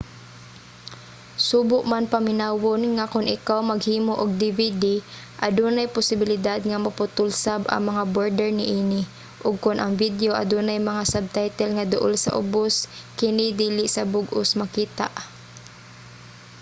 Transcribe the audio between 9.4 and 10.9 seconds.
ug kon ang video adunay